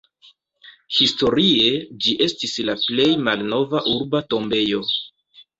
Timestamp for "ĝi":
2.05-2.15